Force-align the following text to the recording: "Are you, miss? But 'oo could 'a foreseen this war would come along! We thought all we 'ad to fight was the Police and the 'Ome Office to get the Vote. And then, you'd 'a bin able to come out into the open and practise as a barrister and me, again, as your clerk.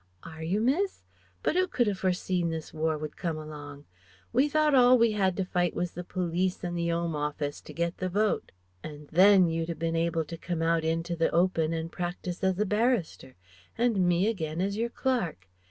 "Are 0.23 0.41
you, 0.41 0.61
miss? 0.61 1.03
But 1.43 1.55
'oo 1.55 1.67
could 1.67 1.87
'a 1.87 1.93
foreseen 1.93 2.49
this 2.49 2.73
war 2.73 2.97
would 2.97 3.15
come 3.15 3.37
along! 3.37 3.85
We 4.33 4.49
thought 4.49 4.73
all 4.73 4.97
we 4.97 5.13
'ad 5.13 5.37
to 5.37 5.45
fight 5.45 5.75
was 5.75 5.91
the 5.91 6.03
Police 6.03 6.63
and 6.63 6.75
the 6.75 6.91
'Ome 6.91 7.15
Office 7.15 7.61
to 7.61 7.71
get 7.71 7.99
the 7.99 8.09
Vote. 8.09 8.51
And 8.83 9.09
then, 9.09 9.47
you'd 9.47 9.69
'a 9.69 9.75
bin 9.75 9.95
able 9.95 10.25
to 10.25 10.37
come 10.39 10.63
out 10.63 10.83
into 10.83 11.15
the 11.15 11.29
open 11.29 11.71
and 11.71 11.91
practise 11.91 12.43
as 12.43 12.57
a 12.57 12.65
barrister 12.65 13.35
and 13.77 13.97
me, 14.07 14.25
again, 14.25 14.59
as 14.59 14.75
your 14.75 14.89
clerk. 14.89 15.47